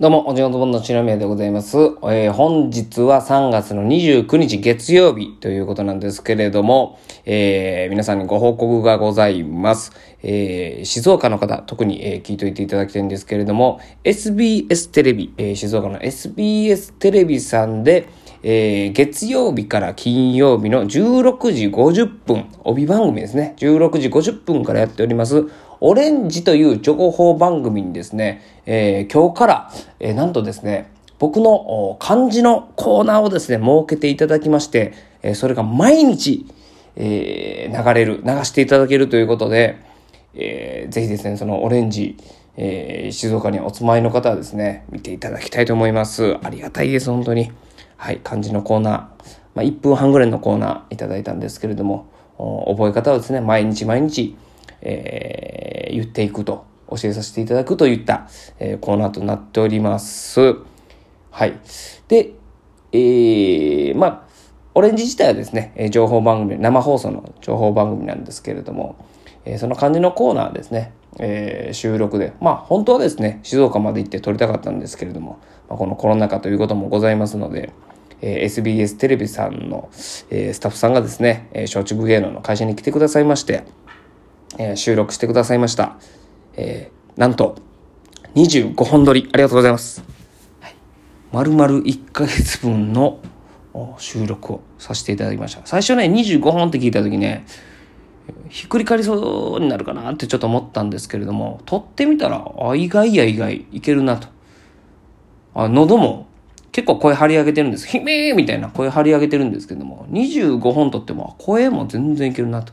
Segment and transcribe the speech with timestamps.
[0.00, 1.76] どうも、おじのとぼんのちなみやでございます。
[1.76, 9.92] えー本日は3月の29日月曜日ということなんですけれども、えー皆さんにご報告がございます。
[10.22, 18.08] えー静岡の方、特に、え聞いといていただきたいんですけれども、SBS テレビ、え静岡の SBS テレビさんで、
[18.42, 23.54] えー月曜日から金曜日の16時50分、帯番組ですね。
[23.58, 25.46] 16時50分からやっております、
[25.82, 36.46] オレンジという情報番組にですね、えー今日から、えーなんとですね、僕の漢字のコーナーをですね、設けていただきまして、えーそれが毎日、
[36.96, 39.78] えー流れる、流していただけるということで、
[40.34, 42.18] えーぜひですね、そのオレンジ、
[42.58, 46.36] えー静岡にお住まいの方はですね、見ていただきたいと思います。
[46.42, 47.52] ありがたいです、本当に。
[47.96, 49.08] はい、漢字のコーナー、ま
[49.56, 52.06] あ、1分半ぐらいのコーナーいただいたんですけれども、
[52.38, 54.36] 覚え方をですね、毎日毎日、
[54.82, 60.40] えー言っていくと、教えさせていただくといった、えーコーナーとなっております。
[61.30, 61.58] はい。
[62.08, 62.32] で、
[62.92, 64.22] えー、まあ、
[64.74, 68.96] オレンジ自体はですね、情報番組、生放送の情報番組なんですけれども、
[69.44, 75.38] えーその漢字のコーナーですね、えー収録で、まあ本当はですね、静岡まで行って撮りたかったんですけれども、
[75.68, 77.72] まあ、このコロナ禍ということもございますので、
[78.22, 79.88] えー SBS テレビさんの、
[80.30, 83.64] えースタッフさんがですね、えー松竹芸能の会社に来てくださいまして、
[84.60, 85.96] えー収録してくださいました。
[86.54, 87.56] えーなんと、
[88.34, 90.02] 25本撮り、ありがとうございます。
[90.60, 90.74] はい、
[91.32, 93.20] 丸々1ヶ月分の
[93.98, 95.62] 収録をさせていただきました。
[95.64, 97.46] 最初ね、25本って聞いた時ね、
[98.48, 104.28] ひっくり返りそうになるかなってちょっと思ったんですけれども、撮ってみたら、あ、意外や意外、いけるなと。
[105.54, 106.26] あ、喉も
[106.70, 107.88] 結構声張り上げてるんです。
[107.88, 112.72] ひめーみたいな声張り上げてるんですけども、25本撮っても声も全然いけるなと。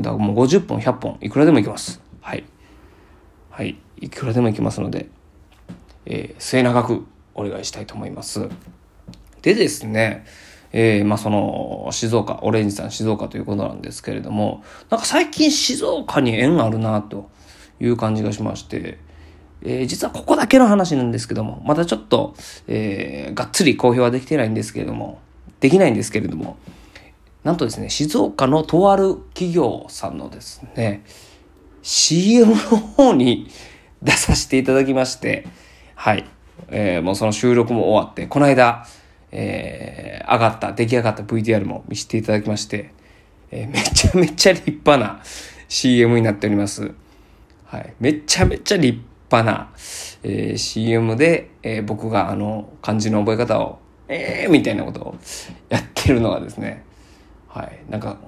[0.00, 2.00] だもう50本、100本、いくらでもいけます。
[2.20, 2.44] はい。
[3.50, 3.76] はい。
[4.00, 5.08] いくらでもいけますので、
[6.06, 7.04] えー末永く
[7.34, 8.48] お願いしたいと思います。
[9.42, 10.24] でですね、
[10.72, 17.30] えーまあその、静岡、オレンジさん静岡ということなんですけれども、なんか最近静岡に縁あるなと
[17.80, 18.98] いう感じがしまして、
[19.62, 22.34] えー実はここだけの話なんですけども、まだちょっと、
[22.66, 25.20] えーがっつり公表はできてないんですけれども、
[25.60, 26.56] できないんですけれども、
[27.44, 31.04] なんとですね、静岡のとある企業さんのですね、
[31.82, 33.48] CM の方に
[34.02, 35.46] 出させていただきまして、
[35.94, 36.24] はい。
[36.68, 38.86] えーもうその収録も終わって、この間、
[39.30, 42.94] えー上がった、出来上がった VTR も見せていただきまして、
[43.50, 45.20] えーめちゃめちゃ立派な
[45.68, 46.92] CM になっております。
[47.66, 47.92] はい。
[48.00, 48.98] めちゃめちゃ立
[49.30, 49.70] 派な、
[50.22, 55.16] えー CM で、えー僕があの、漢字の覚え方を、えーみたいなことを
[55.68, 56.84] やってるのがですね、
[57.54, 57.78] はい。
[57.88, 58.18] なんか、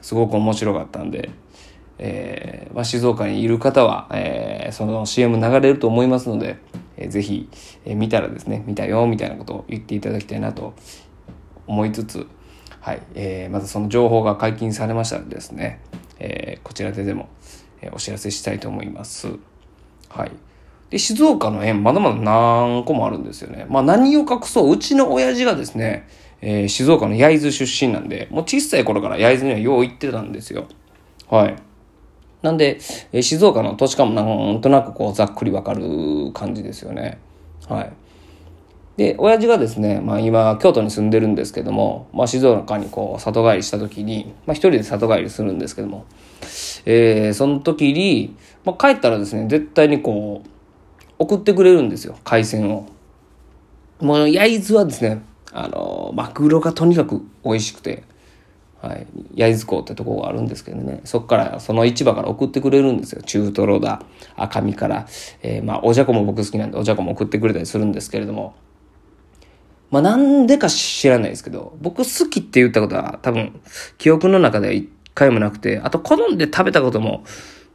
[0.00, 1.30] すごく面白かったんで、
[1.98, 6.56] えーまあ、静岡にいる方は、えーその CM 流れると思いますので、
[6.96, 7.48] えーぜひ、
[7.84, 10.72] えー見たらですね、見たよ、みたいなことを言っていただきたいなと
[11.66, 12.26] 思いつつ、
[12.80, 13.02] はい。
[13.14, 15.80] えーまたその情報が解禁されましたらですね、
[16.18, 17.28] えーこちらででも、
[17.82, 19.28] えーお知らせしたいと思います。
[20.08, 20.32] はい。
[20.90, 23.66] で、静岡の縁、まだまだ何個もあるんですよね。
[23.68, 26.08] まあ何を隠そう、うちの親父がですね、
[26.42, 30.66] えー静岡の焼津出身なんで、もう小さい頃から焼津にはよう行ってたんですよ。
[31.28, 31.56] はい。
[32.42, 32.78] なんで、
[33.12, 37.18] えー静岡の土地勘もなんとなくこうざっくりわかる感じですよね。
[37.68, 37.92] はい。
[38.96, 46.04] で、親父がですね、まあ今、京都に住んでるんですけども、まあ静岡にこう里帰りした時に、まあ一人で里帰りするんですけども、
[46.84, 50.48] えーその時に、まあ帰ったらですね、絶対にこう、
[51.18, 52.86] 送ってくれるんですよ、海鮮を。
[54.00, 55.22] もう焼津はですね、
[55.52, 58.04] あの、マグロがとにかく美味しくて、
[58.80, 63.22] はい、焼津港ってとこがあるんですけどね、そこから、その市場から送ってくれるんですよ。
[63.22, 64.02] 中トロだ、
[64.34, 65.06] 赤身から、
[65.42, 68.54] えーまあ、おじゃこも僕好きなんで、おじゃこも送ってくれたりするんですけれども、
[69.92, 73.60] まあ、なんでか知らないですけど、僕好きって言ったことは多分、
[73.98, 77.24] 記憶の中では一回もなくて、あと好んで食べたことも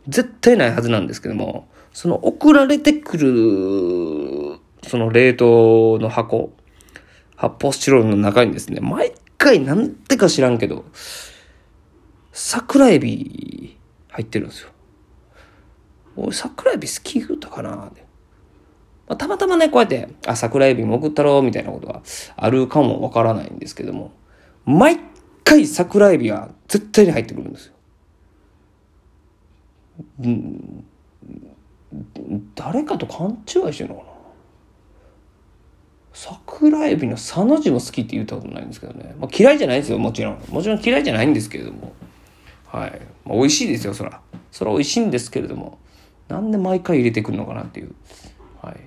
[0.08, 6.52] 絶対ないはずなんですけども、その送られてくる、その冷凍の箱、
[7.37, 10.84] 発泡スチロールの中にですね、毎回なんでか知らんけど、
[12.34, 13.78] 桜エビ
[14.09, 14.69] 入ってるんですよ。
[16.17, 18.07] 俺桜エビ好き言うたかなって
[19.07, 22.01] まあ、たまたまね、こうやって、あ、桜エビも送ったろう、みたいなことは
[22.35, 24.11] あるかもわからないんですけども、
[24.66, 24.99] 毎
[25.43, 27.73] 回桜エビは絶対に入ってくるんですよ。
[30.28, 30.84] ん、
[32.55, 34.16] 誰かと勘違いしてるのかな
[36.14, 39.16] 桜エビのさの字も好きって言ったことないんですけどね。
[39.20, 40.44] まあ、嫌いじゃないですよ、もちろん。
[40.50, 41.94] もちろん嫌いじゃないんですけれども。
[42.66, 42.92] はい。
[43.26, 44.20] まあ、美味しいですよ、そら。
[44.52, 45.78] それは美味しいんですけれども。
[46.28, 47.94] なんで毎回入れてくるのかなっていう。
[48.62, 48.78] はい。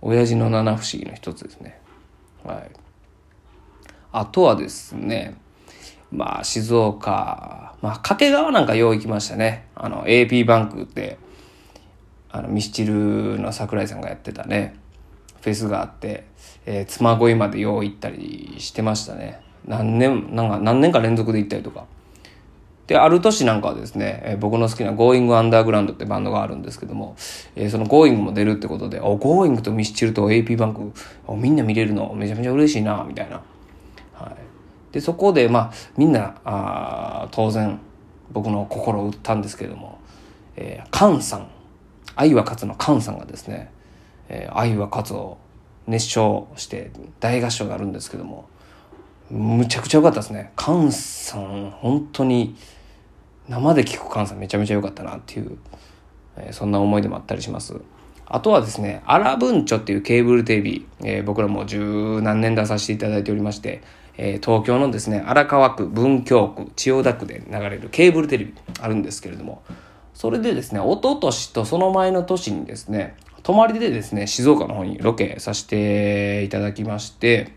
[0.00, 1.78] 親父の七不思議の一つですね。
[2.44, 2.70] はい。
[4.12, 5.36] あとはですね、
[6.10, 9.66] まあ、静岡、まあ、掛川なんかよう行きましたね。
[9.74, 11.18] あの、AP バンクって、
[12.30, 14.76] あの、ミスチルの桜井さんがやってたね、
[15.46, 16.24] フェスがあって、
[16.66, 19.40] えー、妻恋までよう行ったりしてましたね。
[19.64, 21.84] 何年、なんか何年か連続で行ったりとか。
[22.88, 27.14] で、ある年なんかはですね、えー、僕の好きな Going Underground ってバンドがあるんですけども、
[27.54, 30.92] えー、その Going も出るってことで、お、Going とミスチルと AP バンク、
[31.36, 33.40] みんな見れるのめちゃめちゃ嬉しいな、みたいな。
[34.14, 34.34] はい。
[34.92, 37.78] で、そこで、まあ、みんな、あ当然、
[38.32, 40.00] 僕の心を打ったんですけれども、
[40.56, 41.46] えー、カンさん、
[42.16, 43.70] 愛は勝つのカンさんがですね、
[44.28, 45.38] えー、愛は勝つを
[45.86, 46.90] 熱唱して
[47.20, 48.48] 大合唱があるんですけども、
[49.30, 50.52] むちゃくちゃ良かったですね。
[50.56, 52.56] カンさん、本当に、
[53.48, 55.56] 生で聞く菅さんめちゃめちゃ良かったなっていう、
[56.36, 57.74] えー、そんな思い出もあったりします。
[58.28, 63.82] あとはですね、アラブンチョっていうケーブルテレビ、えー、僕らも十何年出させていただいておりまして、
[64.18, 69.62] えー、東京のですね、荒川区、文京区、千代田区で流れるケーブルテレビあるんですけれども、
[70.14, 77.52] それでですね、一昨年とその前の年にですね、泊まりでですね、静岡の方にロケさせていただきまして、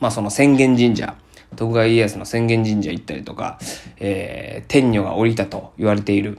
[0.00, 1.14] まあその浅間神社、
[1.54, 3.60] 徳川家康の浅間神社行ったりとか、
[4.00, 6.36] えー、天女が降りたと言われている、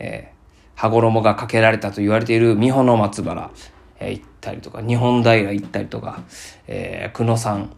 [0.00, 3.52] えー、羽衣がかけられたと言われている三保の松原、
[4.00, 6.24] えー、行ったりとか、日本平行ったりとか、
[6.66, 7.70] えー、久野山、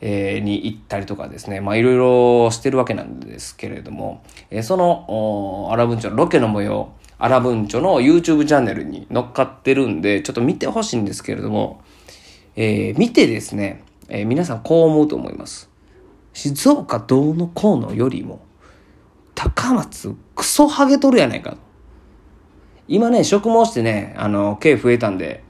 [0.00, 6.92] えー、に行ったりとかですね、まあいろいろしてるわけなんですけれども、えー、その、アラブンチョロケの模様、
[7.22, 11.80] アラブンチョの YouTube チャンネルに乗っかってるんで、ちょっと見てほしいんですけれども、
[12.56, 15.70] えー、見てですね、えー、皆さんこう思うと思います。
[16.32, 18.44] 静岡どうのこうのよりも、
[19.36, 21.56] 高松クソハゲとるやないか
[22.88, 25.44] 今ね、植毛してね、あの、毛増えたんで、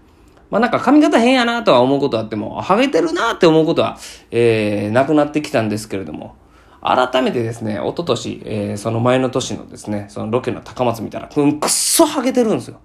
[0.51, 3.97] まあなんか髪型変やなとは思うことあっても、ハゲてるなって思うことは、
[4.31, 6.37] えー、なくなってきたんですけれども、
[6.83, 12.81] 改めてですね、一昨年、えー、その前の年のですね、そのロケの高松見たら、うん、くっそハゲてるんですよ。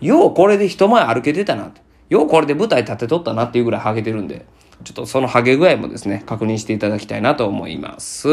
[0.00, 1.82] ようこれで人前歩けてたなって。
[2.08, 4.46] ようこれで舞台立てとったなっていうぐらいハゲてるんで、
[4.84, 8.28] ちょっとそのハゲ具合もですね、確認していただきたいなと思います。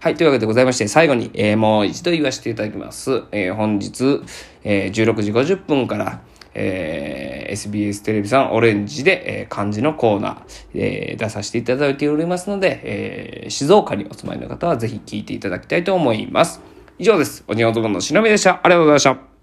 [0.00, 3.24] はい、というわけでございまして、最後に、えー、もう一度言わせていただきます。
[3.32, 4.22] えー、本日、
[4.64, 6.22] え、16時50分から、
[6.58, 10.40] えー、SBS テレビさんオレンジで、えー、漢字のコーナー、
[10.74, 16.60] えー、出させていただいておりますので、えー、静岡にお住まいの方はぜひ聞いていただきたいと思います。
[16.98, 17.44] 以上です。
[17.46, 18.60] おにおとぼのしのみでした。
[18.62, 19.35] ありがとうございました。